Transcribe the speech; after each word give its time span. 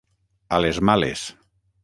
A 0.57 0.61
les 0.65 0.79
males. 0.91 1.29